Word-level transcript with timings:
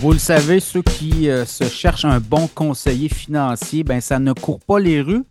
Vous 0.00 0.12
le 0.12 0.18
savez, 0.18 0.60
ceux 0.60 0.80
qui 0.80 1.28
euh, 1.28 1.44
se 1.44 1.64
cherchent 1.64 2.06
un 2.06 2.20
bon 2.20 2.46
conseiller 2.46 3.10
financier, 3.10 3.84
ben 3.84 4.00
ça 4.00 4.18
ne 4.18 4.32
court 4.32 4.60
pas 4.60 4.80
les 4.80 5.02
rues. 5.02 5.24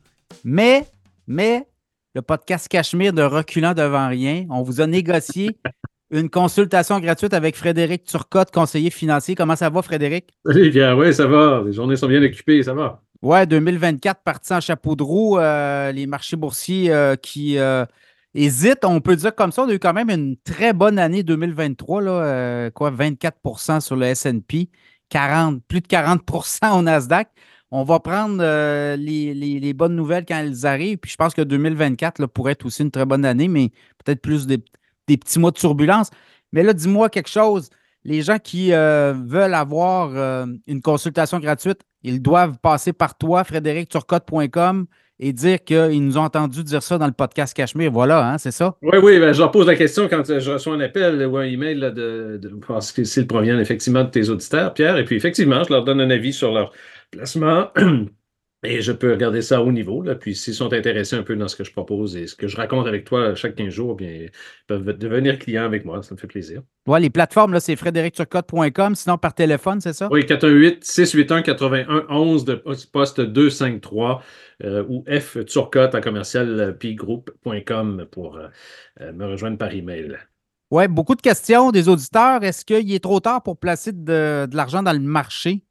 Mais, 0.44 0.86
mais, 1.26 1.66
le 2.14 2.21
podcast 2.21 2.68
Cachemire 2.68 3.11
de 3.11 3.24
Reculant 3.24 3.74
devant 3.74 4.07
rien, 4.07 4.46
on 4.52 4.61
vous 4.61 4.79
a 4.79 4.86
négocié 4.86 5.57
une 6.11 6.29
consultation 6.29 7.00
gratuite 7.00 7.34
avec 7.34 7.55
Frédéric 7.55 8.04
Turcotte, 8.04 8.52
conseiller 8.52 8.92
financier. 8.92 9.34
Comment 9.34 9.55
ça 9.55 9.71
va, 9.71 9.82
Frédéric? 9.82 10.28
Salut, 10.46 10.70
bien, 10.70 10.96
oui, 10.96 11.15
ça 11.15 11.25
va. 11.25 11.64
Les 11.65 11.74
journées 11.74 11.96
sont 11.96 12.07
bien 12.07 12.21
occupées, 12.21 12.61
ça 12.61 12.75
va. 12.75 13.01
Ouais, 13.24 13.47
2024 13.47 14.21
parti 14.21 14.54
en 14.54 14.61
chapeau 14.61 14.96
de 14.96 15.01
roue. 15.01 15.39
euh, 15.39 15.92
les 15.92 16.06
marchés 16.06 16.36
boursiers 16.36 16.92
euh, 16.92 17.15
qui 17.15 17.57
hésitent, 18.36 18.86
on 18.86 19.01
peut 19.01 19.15
dire 19.15 19.36
comme 19.36 19.51
ça. 19.51 19.64
On 19.64 19.69
a 19.69 19.74
eu 19.74 19.79
quand 19.79 19.93
même 19.93 20.10
une 20.10 20.38
très 20.38 20.74
bonne 20.74 21.00
année 21.00 21.24
2023, 21.24 22.01
là, 22.01 22.11
euh, 22.11 22.71
quoi, 22.71 22.92
24% 22.92 23.79
sur 23.82 23.96
le 23.96 24.14
SP, 24.14 24.69
40, 25.10 25.61
plus 25.68 25.82
de 25.82 25.88
40% 25.88 26.78
au 26.78 26.82
Nasdaq. 26.82 27.29
On 27.71 27.83
va 27.83 28.00
prendre 28.00 28.38
euh, 28.42 28.96
les, 28.96 29.74
bonnes 29.74 29.96
nouvelles 29.96 30.25
quand 30.25 30.38
elles 30.38 30.65
arrivent. 30.65 30.97
Puis 30.97 31.11
je 31.11 31.18
pense 31.18 31.33
que 31.33 31.42
2024 31.42 32.19
là, 32.19 32.28
pourrait 32.28 32.53
être 32.53 32.66
aussi 32.66 32.81
une 32.81 32.92
très 32.92 33.05
bonne 33.05 33.25
année, 33.25 33.47
mais 33.47 33.69
peut-être 34.03 34.22
plus 34.22 34.47
des, 34.47 34.58
des 35.08 35.17
petits 35.17 35.39
mois 35.39 35.52
de 35.52 35.58
turbulence. 35.58 36.09
Mais 36.52 36.64
là, 36.64 36.73
dis-moi 36.73 37.09
quelque 37.09 37.30
chose. 37.30 37.69
Les 38.03 38.22
gens 38.22 38.39
qui 38.39 38.73
euh, 38.73 39.14
veulent 39.14 39.53
avoir 39.53 40.11
euh, 40.16 40.45
une 40.67 40.81
consultation 40.81 41.39
gratuite, 41.39 41.81
ils 42.02 42.22
doivent 42.22 42.58
passer 42.59 42.94
par 42.94 43.17
toi, 43.17 43.44
frédéricturcotte.com, 43.44 44.88
et 45.19 45.33
dire 45.33 45.64
qu'ils 45.64 46.03
nous 46.03 46.17
ont 46.17 46.22
entendu 46.23 46.64
dire 46.64 46.81
ça 46.81 46.97
dans 46.97 47.05
le 47.08 47.11
podcast 47.11 47.53
Cachemire. 47.55 47.91
Voilà, 47.91 48.31
hein, 48.31 48.38
c'est 48.38 48.52
ça? 48.52 48.75
Oui, 48.81 48.97
oui, 49.03 49.19
ben, 49.19 49.33
je 49.33 49.39
leur 49.39 49.52
pose 49.52 49.67
la 49.67 49.75
question 49.75 50.07
quand 50.07 50.23
je 50.39 50.52
reçois 50.52 50.73
un 50.73 50.80
appel 50.80 51.25
ou 51.25 51.38
un 51.38 51.44
email 51.44 51.80
de, 51.80 52.38
de- 52.41 52.59
parce 52.67 52.91
que 52.91 53.03
s'ils 53.03 53.27
proviennent 53.27 53.59
effectivement 53.59 54.03
de 54.03 54.09
tes 54.09 54.29
auditeurs, 54.29 54.73
Pierre. 54.73 54.97
Et 54.97 55.05
puis, 55.05 55.16
effectivement, 55.16 55.63
je 55.63 55.73
leur 55.73 55.83
donne 55.83 56.02
un 56.02 56.09
avis 56.09 56.33
sur 56.33 56.52
leur 56.52 56.71
placement. 57.11 57.67
Et 58.63 58.81
je 58.81 58.91
peux 58.91 59.11
regarder 59.11 59.41
ça 59.41 59.55
à 59.57 59.61
haut 59.61 59.71
niveau. 59.71 60.02
Là. 60.02 60.15
Puis, 60.15 60.35
s'ils 60.35 60.53
sont 60.53 60.73
intéressés 60.73 61.15
un 61.15 61.23
peu 61.23 61.38
dans 61.38 61.47
ce 61.47 61.55
que 61.55 61.63
je 61.63 61.71
propose 61.71 62.17
et 62.17 62.27
ce 62.27 62.35
que 62.35 62.49
je 62.49 62.57
raconte 62.57 62.88
avec 62.88 63.05
toi 63.05 63.33
chaque 63.33 63.55
15 63.55 63.69
jours, 63.69 63.95
bien, 63.95 64.09
ils 64.09 64.29
peuvent 64.67 64.83
devenir 64.97 65.39
clients 65.39 65.63
avec 65.63 65.85
moi. 65.85 66.03
Ça 66.03 66.13
me 66.13 66.19
fait 66.19 66.27
plaisir. 66.27 66.61
Ouais, 66.85 66.99
les 66.99 67.09
plateformes, 67.09 67.53
là, 67.53 67.61
c'est 67.61 67.77
frédéricturcotte.com, 67.77 68.95
sinon 68.95 69.17
par 69.17 69.33
téléphone, 69.33 69.79
c'est 69.79 69.93
ça? 69.93 70.09
Oui, 70.11 70.23
418-681-8111 70.23 72.43
de 72.43 72.55
poste 72.91 73.21
253 73.21 74.21
euh, 74.66 74.83
ou 74.89 75.05
F 75.07 75.38
Turcotte 75.45 75.95
à 75.95 76.01
commercial 76.01 76.77
pgroup.com 76.77 78.07
pour 78.11 78.35
euh, 78.35 78.47
euh, 78.99 79.13
me 79.13 79.25
rejoindre 79.25 79.57
par 79.57 79.73
email. 79.73 80.17
Oui, 80.69 80.89
beaucoup 80.89 81.16
de 81.16 81.21
questions 81.21 81.71
des 81.71 81.88
auditeurs. 81.88 82.44
Est-ce 82.44 82.66
qu'il 82.66 82.94
est 82.94 83.03
trop 83.03 83.21
tard 83.21 83.41
pour 83.41 83.57
placer 83.57 83.94
de, 83.94 84.47
de 84.47 84.55
l'argent 84.55 84.83
dans 84.83 84.94
le 84.94 84.99
marché? 84.99 85.63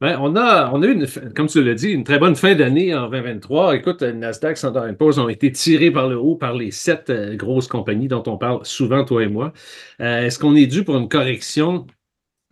Ben, 0.00 0.18
on 0.20 0.36
a, 0.36 0.70
on 0.74 0.82
a 0.82 0.86
eu, 0.88 1.06
comme 1.34 1.46
tu 1.46 1.64
l'as 1.64 1.72
dit, 1.74 1.88
une 1.90 2.04
très 2.04 2.18
bonne 2.18 2.36
fin 2.36 2.54
d'année 2.54 2.94
en 2.94 3.08
2023. 3.08 3.76
Écoute, 3.76 4.02
Nasdaq, 4.02 4.58
Standard 4.58 4.94
Poor's 4.98 5.18
ont 5.18 5.28
été 5.30 5.50
tirés 5.50 5.90
par 5.90 6.06
le 6.08 6.18
haut 6.18 6.36
par 6.36 6.52
les 6.52 6.70
sept 6.70 7.08
euh, 7.08 7.34
grosses 7.34 7.66
compagnies 7.66 8.06
dont 8.08 8.22
on 8.26 8.36
parle 8.36 8.64
souvent, 8.66 9.04
toi 9.06 9.22
et 9.22 9.28
moi. 9.28 9.54
Euh, 10.00 10.20
Est-ce 10.26 10.38
qu'on 10.38 10.54
est 10.54 10.66
dû 10.66 10.84
pour 10.84 10.98
une 10.98 11.08
correction? 11.08 11.86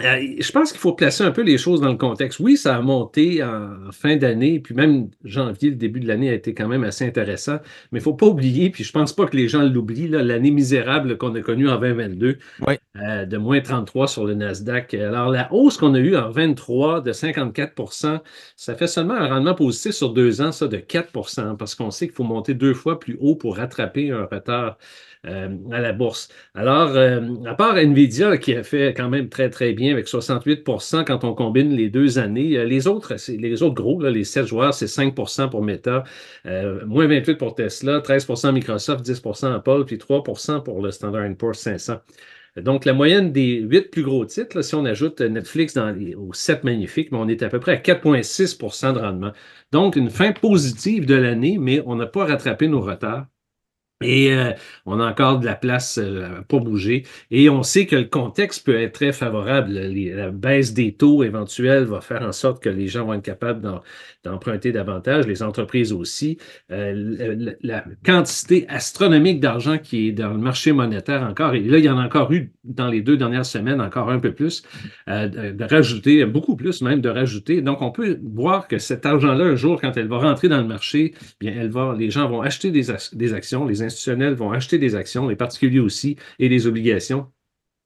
Euh, 0.03 0.34
je 0.41 0.50
pense 0.50 0.73
qu'il 0.73 0.81
faut 0.81 0.92
placer 0.92 1.23
un 1.23 1.31
peu 1.31 1.42
les 1.42 1.56
choses 1.56 1.81
dans 1.81 1.91
le 1.92 1.97
contexte. 1.97 2.41
Oui, 2.41 2.56
ça 2.56 2.75
a 2.75 2.81
monté 2.81 3.45
en 3.45 3.92
fin 3.92 4.17
d'année, 4.17 4.59
puis 4.59 4.75
même 4.75 5.09
janvier, 5.23 5.70
le 5.70 5.77
début 5.77 6.00
de 6.00 6.09
l'année 6.09 6.31
a 6.31 6.33
été 6.34 6.53
quand 6.53 6.67
même 6.67 6.83
assez 6.83 7.06
intéressant. 7.06 7.59
Mais 7.92 7.98
il 7.98 8.00
ne 8.00 8.05
faut 8.05 8.15
pas 8.15 8.27
oublier, 8.27 8.70
puis 8.70 8.83
je 8.83 8.91
pense 8.91 9.12
pas 9.12 9.27
que 9.27 9.37
les 9.37 9.47
gens 9.47 9.62
l'oublient, 9.62 10.09
l'année 10.09 10.50
misérable 10.50 11.17
qu'on 11.17 11.33
a 11.37 11.41
connue 11.42 11.69
en 11.69 11.78
2022, 11.78 12.39
Oui. 12.67 12.75
euh, 12.97 13.25
de 13.25 13.37
moins 13.37 13.61
33 13.61 14.09
sur 14.09 14.25
le 14.25 14.34
Nasdaq. 14.34 14.94
Alors, 14.94 15.31
la 15.31 15.53
hausse 15.53 15.77
qu'on 15.77 15.94
a 15.94 16.00
eue 16.00 16.16
en 16.16 16.28
23 16.28 17.00
de 17.00 17.12
54% 17.12 18.21
ça 18.56 18.75
fait 18.75 18.88
seulement 18.88 19.15
un 19.15 19.28
rendement 19.28 19.54
positif 19.54 19.93
sur 19.93 20.12
deux 20.12 20.41
ans, 20.41 20.50
ça, 20.50 20.66
de 20.66 20.78
4% 20.78 21.56
parce 21.56 21.77
qu'on 21.77 21.93
sait 21.93 22.06
qu'il 22.09 22.16
faut 22.16 22.25
monter 22.25 22.54
deux 22.54 22.75
fois 22.75 22.99
plus 22.99 23.16
haut 23.21 23.37
pour 23.37 23.56
rattraper 23.59 24.10
un 24.10 24.25
retard 24.25 24.77
à 25.24 25.80
la 25.80 25.92
bourse. 25.92 26.28
Alors, 26.54 26.90
euh, 26.90 27.20
à 27.46 27.54
part 27.54 27.76
Nvidia 27.76 28.36
qui 28.36 28.54
a 28.54 28.62
fait 28.62 28.94
quand 28.94 29.08
même 29.08 29.28
très, 29.28 29.50
très 29.50 29.72
bien 29.72 29.92
avec 29.92 30.06
68% 30.06 31.04
quand 31.04 31.24
on 31.24 31.34
combine 31.34 31.74
les 31.74 31.88
deux 31.88 32.18
années, 32.18 32.56
euh, 32.56 32.64
les 32.64 32.86
autres, 32.86 33.16
les 33.28 33.62
autres 33.62 33.74
gros, 33.74 34.00
là, 34.00 34.10
les 34.10 34.24
sept 34.24 34.46
joueurs, 34.46 34.74
c'est 34.74 34.86
5% 34.86 35.48
pour 35.48 35.62
Meta, 35.62 36.04
euh, 36.46 36.84
moins 36.86 37.06
28% 37.06 37.36
pour 37.36 37.54
Tesla, 37.54 38.00
13% 38.00 38.52
Microsoft, 38.52 39.04
10% 39.04 39.54
Apple, 39.54 39.84
puis 39.86 39.96
3% 39.96 40.62
pour 40.62 40.82
le 40.82 40.90
Standard 40.90 41.28
Poor's 41.36 41.58
500. 41.58 42.00
Donc, 42.56 42.84
la 42.84 42.92
moyenne 42.92 43.32
des 43.32 43.56
huit 43.56 43.91
plus 43.91 44.04
gros 44.04 44.24
titres, 44.24 44.56
là, 44.56 44.62
si 44.62 44.74
on 44.76 44.84
ajoute 44.84 45.20
Netflix 45.20 45.74
dans 45.74 45.91
les, 45.91 46.14
aux 46.14 46.32
sept 46.32 46.62
magnifiques, 46.62 47.10
mais 47.10 47.18
on 47.18 47.28
est 47.28 47.42
à 47.42 47.48
peu 47.48 47.58
près 47.58 47.72
à 47.72 47.76
4,6% 47.76 48.92
de 48.94 49.00
rendement. 49.00 49.32
Donc, 49.72 49.96
une 49.96 50.10
fin 50.10 50.32
positive 50.32 51.04
de 51.06 51.16
l'année, 51.16 51.58
mais 51.58 51.82
on 51.86 51.96
n'a 51.96 52.06
pas 52.06 52.26
rattrapé 52.26 52.68
nos 52.68 52.80
retards. 52.80 53.26
Et 54.04 54.32
euh, 54.32 54.50
on 54.87 55.00
a 55.00 55.10
encore 55.10 55.41
de 55.41 55.47
la 55.47 55.54
place 55.54 55.98
euh, 55.98 56.42
pour 56.48 56.60
bouger. 56.60 57.04
Et 57.31 57.48
on 57.48 57.62
sait 57.62 57.87
que 57.87 57.97
le 57.97 58.04
contexte 58.04 58.65
peut 58.66 58.78
être 58.81 58.92
très 58.92 59.12
favorable. 59.12 59.72
La 59.72 60.31
baisse 60.31 60.75
des 60.75 60.92
taux 60.92 61.25
éventuels 61.25 61.84
va 61.84 62.00
faire 62.00 62.22
en 62.22 62.32
sorte 62.32 62.62
que 62.62 62.69
les 62.69 62.87
gens 62.87 63.06
vont 63.06 63.15
être 63.15 63.22
capables 63.22 63.62
d'emprunter 64.25 64.72
davantage, 64.72 65.26
les 65.26 65.42
entreprises 65.42 65.92
aussi. 65.92 66.38
Euh, 66.70 67.54
la, 67.62 67.84
quantité 68.04 68.66
astronomique 68.69 69.41
d'argent 69.41 69.78
qui 69.78 70.09
est 70.09 70.12
dans 70.12 70.31
le 70.31 70.38
marché 70.38 70.72
monétaire 70.72 71.22
encore, 71.22 71.54
et 71.54 71.60
là, 71.60 71.78
il 71.78 71.84
y 71.84 71.88
en 71.88 71.98
a 71.98 72.04
encore 72.04 72.32
eu 72.32 72.53
dans 72.65 72.88
les 72.88 73.00
deux 73.00 73.16
dernières 73.16 73.47
semaines, 73.47 73.81
encore 73.81 74.10
un 74.10 74.19
peu 74.19 74.32
plus, 74.32 74.62
de, 75.06 75.65
rajouter, 75.65 76.25
beaucoup 76.25 76.56
plus 76.56 76.82
même 76.82 77.00
de 77.00 77.09
rajouter. 77.09 77.62
Donc, 77.62 77.82
on 77.82 77.91
peut 77.91 78.19
voir 78.22 78.69
que 78.69 78.78
cet 78.78 79.06
argent-là, 79.06 79.44
un 79.44 79.56
jour, 79.56 79.81
quand 79.81 79.97
elle 79.97 80.09
va 80.09 80.19
rentrer 80.19 80.48
dans 80.48 80.59
le 80.59 80.66
marché, 80.66 81.15
bien, 81.41 81.54
elle 81.56 81.71
va, 81.71 81.94
les 81.98 82.10
gens 82.10 82.28
vont 82.28 82.42
acheter 82.42 82.71
des, 82.71 82.91
ac- 82.91 83.15
des 83.16 83.34
actions, 83.34 83.66
les 83.66 83.82
institutionnels 83.94 84.34
vont 84.34 84.53
acheter 84.53 84.78
des 84.78 84.94
actions, 84.94 85.28
les 85.28 85.37
particuliers 85.37 85.81
aussi, 85.81 86.16
et 86.38 86.49
des 86.49 86.66
obligations. 86.66 87.28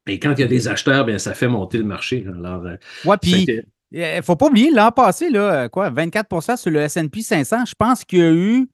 Et 0.07 0.19
quand 0.19 0.33
il 0.33 0.41
y 0.41 0.45
a 0.45 0.49
des 0.49 0.69
acheteurs, 0.69 1.05
bien, 1.05 1.19
ça 1.19 1.35
fait 1.35 1.49
monter 1.49 1.79
le 1.79 1.85
marché. 1.85 2.25
Alors, 2.27 2.65
euh, 2.65 2.77
Ouais, 3.05 3.17
puis 3.21 3.47
il 3.93 4.01
ne 4.01 4.23
faut 4.23 4.37
pas 4.37 4.47
oublier, 4.47 4.71
l'an 4.71 4.91
passé, 4.91 5.31
là, 5.31 5.69
quoi, 5.69 5.91
24% 5.91 6.57
sur 6.57 6.71
le 6.71 6.89
SP 6.89 7.21
500, 7.21 7.67
je 7.67 7.75
pense 7.79 8.05
qu'il 8.05 8.19
y 8.19 8.23
a 8.23 8.33
eu, 8.33 8.69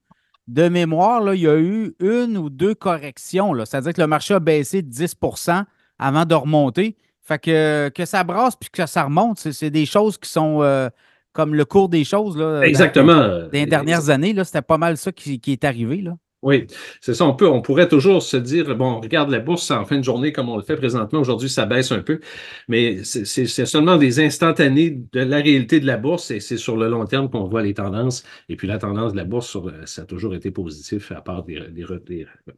de 0.47 0.69
mémoire, 0.69 1.21
là, 1.21 1.33
il 1.33 1.41
y 1.41 1.47
a 1.47 1.57
eu 1.57 1.95
une 1.99 2.37
ou 2.37 2.49
deux 2.49 2.75
corrections. 2.75 3.53
C'est-à-dire 3.65 3.93
que 3.93 4.01
le 4.01 4.07
marché 4.07 4.33
a 4.35 4.39
baissé 4.39 4.81
de 4.81 4.91
10% 4.91 5.65
avant 5.97 6.25
de 6.25 6.35
remonter. 6.35 6.97
Fait 7.21 7.39
que, 7.39 7.89
que 7.89 8.05
ça 8.05 8.23
brasse 8.23 8.55
puis 8.55 8.69
que 8.69 8.85
ça 8.85 9.03
remonte, 9.03 9.39
c'est 9.39 9.71
des 9.71 9.87
choses 9.87 10.19
qui 10.19 10.29
sont 10.29 10.61
euh, 10.61 10.89
comme 11.33 11.55
le 11.55 11.65
cours 11.65 11.89
des 11.89 12.03
choses. 12.03 12.37
Là, 12.37 12.61
exactement. 12.61 13.15
Dans 13.15 13.49
les 13.51 13.65
dernières 13.65 14.11
années, 14.11 14.35
c'était 14.43 14.61
pas 14.61 14.77
mal 14.77 14.97
ça 14.97 15.11
qui, 15.11 15.39
qui 15.39 15.53
est 15.53 15.63
arrivé. 15.63 16.01
Là. 16.01 16.15
Oui, 16.45 16.67
c'est 17.01 17.15
ça. 17.15 17.25
On 17.25 17.33
peut, 17.33 17.47
on 17.49 17.59
pourrait 17.63 17.87
toujours 17.87 18.21
se 18.21 18.37
dire, 18.37 18.75
bon, 18.75 18.85
on 18.97 18.99
regarde 19.01 19.31
la 19.31 19.39
bourse 19.39 19.71
en 19.71 19.83
fin 19.83 19.97
de 19.97 20.03
journée 20.03 20.31
comme 20.31 20.47
on 20.47 20.57
le 20.57 20.61
fait 20.61 20.75
présentement. 20.75 21.19
Aujourd'hui, 21.19 21.49
ça 21.49 21.65
baisse 21.65 21.91
un 21.91 22.01
peu, 22.03 22.19
mais 22.67 23.03
c'est 23.03 23.47
seulement 23.65 23.97
des 23.97 24.19
instantanés 24.19 24.91
de 25.11 25.21
la 25.21 25.37
réalité 25.37 25.79
de 25.79 25.87
la 25.87 25.97
bourse 25.97 26.29
et 26.29 26.39
c'est 26.39 26.57
sur 26.57 26.77
le 26.77 26.87
long 26.87 27.05
terme 27.05 27.31
qu'on 27.31 27.45
voit 27.45 27.63
les 27.63 27.73
tendances. 27.73 28.23
Et 28.47 28.55
puis 28.57 28.67
la 28.67 28.77
tendance 28.77 29.13
de 29.13 29.17
la 29.17 29.23
bourse, 29.23 29.57
ça 29.85 30.03
a 30.03 30.05
toujours 30.05 30.35
été 30.35 30.51
positif, 30.51 31.11
à 31.11 31.21
part 31.21 31.43
des, 31.45 31.63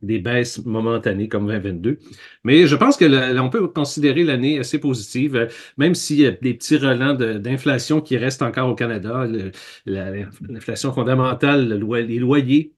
des, 0.01 0.19
baisses 0.19 0.65
momentanées 0.65 1.29
comme 1.29 1.47
2022. 1.47 1.97
Mais 2.43 2.67
je 2.67 2.75
pense 2.75 2.97
que 2.97 3.05
le- 3.05 3.39
on 3.39 3.49
peut 3.49 3.69
considérer 3.69 4.25
l'année 4.25 4.59
assez 4.59 4.79
positive, 4.79 5.47
même 5.77 5.95
s'il 5.95 6.19
y 6.19 6.25
a 6.25 6.31
des 6.31 6.55
petits 6.55 6.75
relents 6.75 7.13
d'inflation 7.13 8.01
qui 8.01 8.17
restent 8.17 8.41
encore 8.41 8.67
au 8.69 8.75
Canada. 8.75 9.25
L'inflation 9.85 10.91
fondamentale, 10.91 11.69
les 11.69 12.19
loyers 12.19 12.73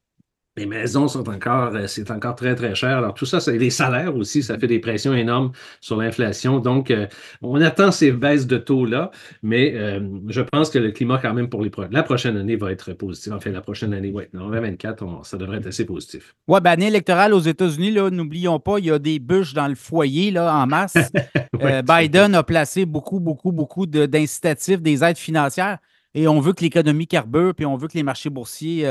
les 0.60 0.66
maisons 0.66 1.08
sont 1.08 1.28
encore, 1.30 1.74
euh, 1.74 1.88
c'est 1.88 2.12
encore 2.12 2.36
très, 2.36 2.54
très 2.54 2.76
cher. 2.76 2.98
Alors, 2.98 3.14
tout 3.14 3.26
ça, 3.26 3.40
c'est 3.40 3.58
les 3.58 3.70
salaires 3.70 4.16
aussi, 4.16 4.44
ça 4.44 4.60
fait 4.60 4.68
des 4.68 4.80
pressions 4.80 5.14
énormes 5.14 5.52
sur 5.80 5.96
l'inflation. 5.98 6.60
Donc, 6.60 6.92
euh, 6.92 7.08
on 7.42 7.62
attend 7.62 7.92
ces 7.92 8.12
baisses 8.12 8.46
de 8.46 8.58
taux-là, 8.58 9.12
mais 9.42 9.74
euh, 9.76 10.02
je 10.28 10.42
pense 10.42 10.70
que 10.70 10.78
le 10.80 10.92
climat, 10.92 11.18
quand 11.22 11.34
même, 11.34 11.48
pour 11.50 11.64
les 11.64 11.70
pro- 11.70 11.86
la 11.90 12.04
prochaine 12.04 12.36
année 12.36 12.58
va 12.58 12.72
être 12.72 12.92
positif. 12.94 13.32
Enfin, 13.34 13.52
la 13.52 13.62
prochaine 13.62 13.94
année, 13.94 14.12
oui, 14.14 14.26
en 14.38 14.50
2024, 14.50 15.04
on- 15.04 15.24
ça 15.24 15.38
devrait 15.38 15.58
être 15.58 15.68
assez 15.68 15.86
positif. 15.86 16.36
Ouais, 16.48 16.60
ben, 16.60 16.72
année 16.72 16.88
électorale 16.88 17.34
aux 17.34 17.40
États-Unis, 17.40 17.92
là, 17.92 18.10
n'oublions 18.10 18.60
pas, 18.60 18.80
il 18.80 18.86
y 18.86 18.92
a 18.92 19.00
des 19.00 19.20
bûches 19.20 19.54
dans 19.54 19.68
le 19.68 19.76
foyer 19.76 20.32
là, 20.32 20.54
en 20.56 20.68
masse. 20.68 20.96
Euh, 21.62 21.82
Biden 21.82 22.36
a 22.36 22.44
placé 22.44 22.86
beaucoup, 22.86 23.20
beaucoup, 23.20 23.52
beaucoup 23.52 23.86
de- 23.86 24.06
d'incitatifs, 24.06 24.82
des 24.82 25.04
aides 25.04 25.18
financières, 25.18 25.78
et 26.14 26.26
on 26.26 26.40
veut 26.40 26.54
que 26.54 26.64
l'économie 26.64 27.06
carbure, 27.06 27.54
puis 27.54 27.66
on 27.66 27.76
veut 27.76 27.90
que 27.90 27.98
les 27.98 28.04
marchés 28.04 28.30
boursiers 28.30 28.84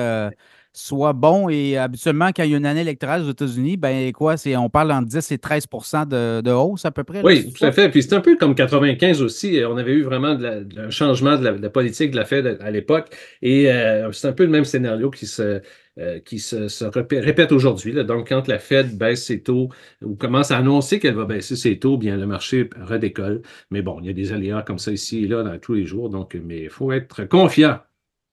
soit 0.79 1.13
bon. 1.13 1.49
Et 1.49 1.77
habituellement, 1.77 2.29
quand 2.35 2.45
il 2.45 2.51
y 2.51 2.55
a 2.55 2.57
une 2.57 2.67
année 2.67 2.83
électorale 2.83 3.23
aux 3.23 3.31
États-Unis, 3.31 3.77
ben 3.77 4.13
quoi, 4.13 4.37
c'est, 4.37 4.57
on 4.57 4.71
parle 4.71 4.93
entre 4.93 5.09
10 5.09 5.33
et 5.33 5.37
13% 5.37 6.09
de, 6.09 6.51
hausse 6.51 6.85
à 6.85 6.91
peu 6.91 7.05
près. 7.05 7.21
oui, 7.23 7.53
tout 7.53 7.65
à 7.65 7.73
fait. 7.73 7.89
Puis 7.89 8.03
c'est 8.03 8.15
un 8.15 8.21
peu 8.21 8.37
comme 8.37 8.55
95 8.55 9.23
aussi. 9.23 9.61
On 9.69 9.77
avait 9.77 9.93
eu 9.93 10.03
vraiment 10.03 10.37
un 10.39 10.91
changement 10.91 11.37
de 11.37 11.49
la, 11.49 11.71
politique 11.71 12.13
de 12.13 12.17
la 12.17 12.25
Fed 12.25 12.59
à, 12.61 12.71
l'époque. 12.71 13.09
Et 13.43 13.71
euh, 13.71 14.11
c'est 14.13 14.29
un 14.29 14.33
peu 14.33 14.45
le 14.45 14.51
même 14.51 14.65
scénario 14.65 15.11
qui 15.11 15.27
se, 15.27 15.61
euh, 15.99 16.21
qui 16.21 16.39
se, 16.39 16.85
répète 16.85 17.51
aujourd'hui. 17.51 17.93
Donc, 18.05 18.29
quand 18.29 18.47
la 18.47 18.61
Fed 18.61 18.97
baisse 18.97 19.25
ses 19.25 19.43
taux 19.43 19.69
ou 20.01 20.15
commence 20.15 20.53
à 20.53 20.59
annoncer 20.59 21.01
qu'elle 21.01 21.17
va 21.17 21.25
baisser 21.25 21.57
ses 21.57 21.79
taux, 21.79 21.97
bien 21.97 22.17
le 22.17 22.27
marché 22.27 22.71
redécolle. 22.81 23.43
Mais 23.71 23.83
bon, 23.83 23.99
il 24.01 24.07
y 24.07 24.11
a 24.11 24.13
des 24.13 24.33
aléas 24.33 24.63
comme 24.63 24.79
ça 24.79 24.93
ici 24.93 25.25
et 25.25 25.27
là 25.27 25.43
dans 25.43 25.59
tous 25.59 25.75
les 25.75 25.87
jours. 25.87 26.09
Donc, 26.09 26.37
mais 26.45 26.63
il 26.63 26.71
faut 26.71 26.93
être 26.93 27.25
confiant 27.25 27.79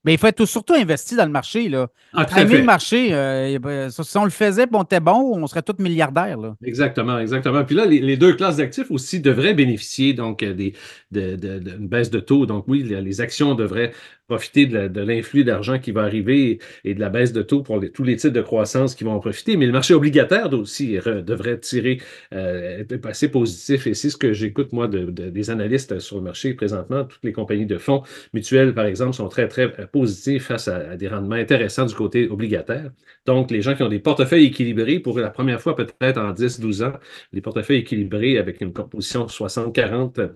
mais 0.05 0.13
il 0.13 0.17
faut 0.19 0.27
être 0.27 0.45
surtout 0.45 0.75
investi 0.75 1.15
dans 1.15 1.25
le 1.25 1.31
marché. 1.31 1.67
Là. 1.67 1.87
Ah, 2.13 2.27
le 2.43 2.63
marché, 2.63 3.11
euh, 3.11 3.89
si 3.89 4.17
on 4.17 4.23
le 4.23 4.29
faisait 4.29 4.67
on 4.71 4.83
était 4.83 4.99
bon, 4.99 5.33
on 5.35 5.47
serait 5.47 5.63
tous 5.63 5.81
milliardaires. 5.81 6.37
Là. 6.37 6.55
Exactement, 6.63 7.17
exactement. 7.19 7.63
Puis 7.63 7.75
là, 7.75 7.85
les, 7.85 8.17
deux 8.17 8.33
classes 8.33 8.57
d'actifs 8.57 8.91
aussi 8.91 9.19
devraient 9.19 9.55
bénéficier 9.55 10.13
donc 10.13 10.43
euh, 10.43 10.53
des, 10.53 10.73
d'une 11.11 11.87
baisse 11.87 12.11
de 12.11 12.19
taux. 12.19 12.45
Donc 12.45 12.65
oui, 12.67 12.83
les 12.83 13.21
actions 13.21 13.55
devraient 13.55 13.91
profiter 14.27 14.65
de 14.65 15.01
l'influx 15.01 15.43
d'argent 15.43 15.79
qui 15.79 15.91
va 15.91 16.01
arriver 16.01 16.59
et 16.83 16.93
de 16.93 16.99
la 16.99 17.09
baisse 17.09 17.33
de 17.33 17.41
taux 17.41 17.61
pour 17.61 17.83
tous 17.93 18.03
les 18.03 18.15
titres 18.15 18.33
de 18.33 18.41
croissance 18.41 18.95
qui 18.95 19.03
vont 19.03 19.13
en 19.13 19.19
profiter. 19.19 19.57
Mais 19.57 19.65
le 19.65 19.71
marché 19.71 19.93
obligataire 19.93 20.51
aussi 20.53 20.97
devrait 21.25 21.59
tirer, 21.59 22.01
euh, 22.33 22.83
assez 23.03 23.29
positif. 23.29 23.87
Et 23.87 23.93
c'est 23.93 24.09
ce 24.09 24.17
que 24.17 24.33
j'écoute, 24.33 24.73
moi, 24.73 24.87
des 24.87 25.49
analystes 25.49 25.99
sur 25.99 26.17
le 26.17 26.23
marché 26.23 26.53
présentement. 26.53 27.03
Toutes 27.03 27.23
les 27.23 27.33
compagnies 27.33 27.65
de 27.65 27.77
fonds 27.77 28.03
mutuels, 28.33 28.73
par 28.73 28.85
exemple, 28.85 29.13
sont 29.13 29.29
très, 29.29 29.47
très 29.47 29.65
euh, 29.79 29.87
positifs 29.87 30.45
face 30.45 30.67
à, 30.67 30.95
des 30.97 31.07
rendements 31.07 31.35
intéressants 31.35 31.85
du 31.85 31.95
côté 31.95 32.27
obligataire. 32.27 32.91
Donc, 33.25 33.51
les 33.51 33.61
gens 33.61 33.75
qui 33.75 33.83
ont 33.83 33.89
des 33.89 33.99
portefeuilles 33.99 34.45
équilibrés 34.45 34.99
pour 34.99 35.19
la 35.19 35.29
première 35.29 35.61
fois, 35.61 35.75
peut-être 35.75 36.19
en 36.19 36.33
10-12 36.33 36.83
ans, 36.85 36.93
des 37.33 37.41
portefeuilles 37.41 37.79
équilibrés 37.79 38.37
avec 38.37 38.61
une 38.61 38.73
composition 38.73 39.25
60-40 39.25 40.35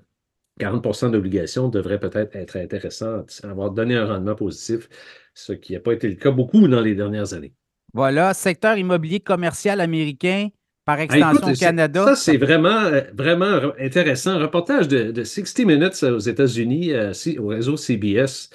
40% 0.59 1.11
d'obligations 1.11 1.69
devrait 1.69 1.99
peut-être 1.99 2.35
être 2.35 2.57
intéressant, 2.57 3.25
avoir 3.43 3.71
donné 3.71 3.95
un 3.95 4.05
rendement 4.05 4.35
positif, 4.35 4.89
ce 5.33 5.53
qui 5.53 5.73
n'a 5.73 5.79
pas 5.79 5.93
été 5.93 6.07
le 6.07 6.15
cas 6.15 6.31
beaucoup 6.31 6.67
dans 6.67 6.81
les 6.81 6.95
dernières 6.95 7.33
années. 7.33 7.53
Voilà, 7.93 8.33
secteur 8.33 8.77
immobilier 8.77 9.19
commercial 9.19 9.81
américain, 9.81 10.49
par 10.85 10.97
ah, 10.99 11.03
extension 11.03 11.47
au 11.47 11.53
Canada. 11.53 12.03
Ça, 12.05 12.15
c'est 12.15 12.37
vraiment, 12.37 12.81
euh, 12.81 13.01
vraiment 13.13 13.71
intéressant. 13.79 14.31
Un 14.31 14.39
reportage 14.39 14.87
de, 14.87 15.23
60 15.23 15.65
Minutes 15.65 16.03
aux 16.03 16.19
États-Unis, 16.19 16.93
euh, 16.93 17.13
au 17.39 17.47
réseau 17.47 17.77
CBS, 17.77 18.49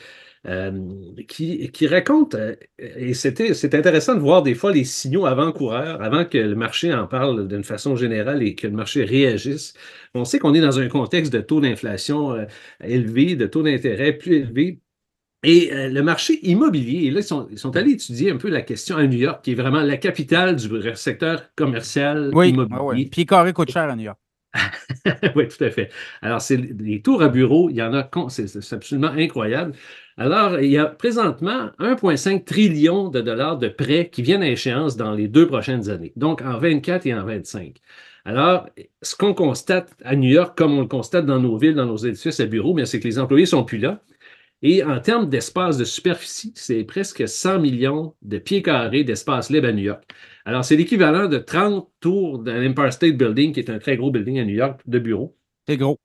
qui, 1.26 1.70
qui, 1.70 1.86
raconte, 1.86 2.34
euh, 2.34 2.54
et 2.78 3.14
c'était, 3.14 3.54
c'est 3.54 3.74
intéressant 3.74 4.14
de 4.14 4.20
voir 4.20 4.42
des 4.42 4.54
fois 4.54 4.72
les 4.72 4.84
signaux 4.84 5.24
avant-coureurs, 5.24 6.02
avant 6.02 6.24
que 6.24 6.36
le 6.36 6.54
marché 6.54 6.92
en 6.92 7.06
parle 7.06 7.48
d'une 7.48 7.64
façon 7.64 7.96
générale 7.96 8.42
et 8.42 8.54
que 8.54 8.66
le 8.66 8.74
marché 8.74 9.04
réagisse. 9.04 9.74
On 10.14 10.24
sait 10.24 10.38
qu'on 10.38 10.54
est 10.54 10.60
dans 10.60 10.78
un 10.78 10.88
contexte 10.88 11.32
de 11.32 11.40
taux 11.40 11.60
d'inflation 11.60 12.32
euh, 12.32 12.44
élevé, 12.82 13.36
de 13.36 13.46
taux 13.46 13.62
d'intérêt 13.62 14.12
plus 14.12 14.36
élevé. 14.36 14.80
Et 15.46 15.70
le 15.90 16.00
marché 16.00 16.38
immobilier, 16.42 17.06
et 17.06 17.10
là, 17.10 17.20
ils 17.20 17.22
sont, 17.22 17.46
ils 17.50 17.58
sont, 17.58 17.76
allés 17.76 17.92
étudier 17.92 18.30
un 18.30 18.38
peu 18.38 18.48
la 18.48 18.62
question 18.62 18.96
à 18.96 19.06
New 19.06 19.18
York, 19.18 19.44
qui 19.44 19.52
est 19.52 19.54
vraiment 19.54 19.82
la 19.82 19.98
capitale 19.98 20.56
du 20.56 20.70
secteur 20.94 21.50
commercial 21.54 22.30
oui, 22.32 22.48
immobilier. 22.48 22.78
Ah 22.80 22.84
oui. 22.84 23.06
Puis 23.12 23.26
carré 23.26 23.52
coûte 23.52 23.70
cher 23.70 23.82
à 23.82 23.94
New 23.94 24.04
York. 24.04 24.18
oui, 25.36 25.48
tout 25.48 25.64
à 25.64 25.70
fait. 25.70 25.90
Alors, 26.22 26.40
c'est 26.40 26.56
les 26.56 27.02
tours 27.02 27.22
à 27.22 27.28
bureau, 27.28 27.70
il 27.70 27.76
y 27.76 27.82
en 27.82 27.94
a, 27.94 28.08
c'est 28.28 28.72
absolument 28.72 29.08
incroyable. 29.08 29.74
Alors, 30.16 30.60
il 30.60 30.70
y 30.70 30.78
a 30.78 30.86
présentement 30.86 31.70
1,5 31.80 32.44
trillion 32.44 33.08
de 33.08 33.20
dollars 33.20 33.58
de 33.58 33.68
prêts 33.68 34.08
qui 34.10 34.22
viennent 34.22 34.42
à 34.42 34.48
échéance 34.48 34.96
dans 34.96 35.12
les 35.12 35.26
deux 35.28 35.46
prochaines 35.46 35.90
années, 35.90 36.12
donc 36.16 36.42
en 36.42 36.58
24 36.58 37.06
et 37.06 37.14
en 37.14 37.24
25. 37.24 37.80
Alors, 38.24 38.68
ce 39.02 39.16
qu'on 39.16 39.34
constate 39.34 39.92
à 40.04 40.16
New 40.16 40.30
York, 40.30 40.56
comme 40.56 40.78
on 40.78 40.80
le 40.82 40.86
constate 40.86 41.26
dans 41.26 41.40
nos 41.40 41.58
villes, 41.58 41.74
dans 41.74 41.86
nos 41.86 41.96
édifices 41.96 42.40
à 42.40 42.46
bureaux, 42.46 42.76
c'est 42.84 43.00
que 43.00 43.08
les 43.08 43.18
employés 43.18 43.46
sont 43.46 43.64
plus 43.64 43.78
là. 43.78 44.00
Et 44.66 44.82
en 44.82 44.98
termes 44.98 45.28
d'espace 45.28 45.76
de 45.76 45.84
superficie, 45.84 46.52
c'est 46.56 46.84
presque 46.84 47.28
100 47.28 47.58
millions 47.60 48.14
de 48.22 48.38
pieds 48.38 48.62
carrés 48.62 49.04
d'espace 49.04 49.50
libre 49.50 49.68
à 49.68 49.72
New 49.72 49.84
York. 49.84 50.02
Alors, 50.46 50.64
c'est 50.64 50.74
l'équivalent 50.74 51.28
de 51.28 51.36
30 51.36 51.86
tours 52.00 52.38
de 52.38 52.50
l'Empire 52.50 52.90
State 52.90 53.18
Building, 53.18 53.52
qui 53.52 53.60
est 53.60 53.68
un 53.68 53.78
très 53.78 53.98
gros 53.98 54.10
building 54.10 54.40
à 54.40 54.44
New 54.44 54.54
York 54.54 54.80
de 54.86 54.98
bureaux. 54.98 55.36
C'est 55.68 55.76
gros. 55.76 55.98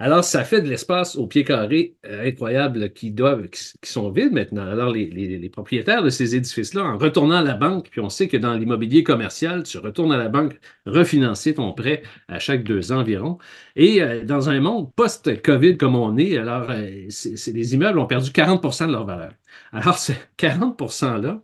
Alors, 0.00 0.22
ça 0.22 0.44
fait 0.44 0.62
de 0.62 0.68
l'espace 0.68 1.16
au 1.16 1.26
pied 1.26 1.42
carré 1.42 1.96
euh, 2.06 2.28
incroyable 2.28 2.92
qui, 2.92 3.10
doivent, 3.10 3.48
qui, 3.48 3.90
sont 3.90 4.10
vides 4.10 4.32
maintenant. 4.32 4.64
Alors, 4.64 4.92
les, 4.92 5.48
propriétaires 5.50 6.04
de 6.04 6.10
ces 6.10 6.36
édifices-là, 6.36 6.84
en 6.84 6.98
retournant 6.98 7.36
à 7.36 7.42
la 7.42 7.54
banque, 7.54 7.88
puis 7.90 8.00
on 8.00 8.08
sait 8.08 8.28
que 8.28 8.36
dans 8.36 8.54
l'immobilier 8.54 9.02
commercial, 9.02 9.64
tu 9.64 9.78
retournes 9.78 10.12
à 10.12 10.16
la 10.16 10.28
banque 10.28 10.60
refinancer 10.86 11.54
ton 11.54 11.72
prêt 11.72 12.02
à 12.28 12.38
chaque 12.38 12.62
deux 12.62 12.92
ans 12.92 13.00
environ. 13.00 13.38
Et 13.74 14.00
euh, 14.00 14.24
dans 14.24 14.48
un 14.48 14.60
monde 14.60 14.92
post-COVID 14.94 15.76
comme 15.78 15.96
on 15.96 16.16
est, 16.16 16.38
alors, 16.38 16.70
euh, 16.70 17.08
les 17.52 17.74
immeubles 17.74 17.98
ont 17.98 18.06
perdu 18.06 18.30
40% 18.30 18.86
de 18.86 18.92
leur 18.92 19.04
valeur. 19.04 19.32
Alors, 19.72 19.98
ce 19.98 20.12
40 20.36 20.78
%-là, 20.78 21.40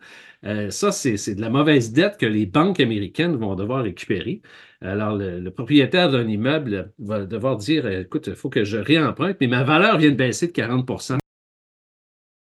ça, 0.70 0.92
c'est 0.92 1.34
de 1.34 1.40
la 1.40 1.50
mauvaise 1.50 1.92
dette 1.92 2.18
que 2.18 2.26
les 2.26 2.46
banques 2.46 2.80
américaines 2.80 3.36
vont 3.36 3.54
devoir 3.54 3.84
récupérer. 3.84 4.42
Alors, 4.80 5.16
le, 5.16 5.48
propriétaire 5.50 6.10
d'un 6.10 6.28
immeuble 6.28 6.92
va 6.98 7.24
devoir 7.24 7.56
dire, 7.56 7.86
écoute, 7.88 8.26
il 8.26 8.34
faut 8.34 8.50
que 8.50 8.64
je 8.64 8.76
réemprunte, 8.76 9.38
mais 9.40 9.46
ma 9.46 9.64
valeur 9.64 9.98
vient 9.98 10.10
de 10.10 10.16
baisser 10.16 10.48
de 10.48 10.52
40 10.52 10.86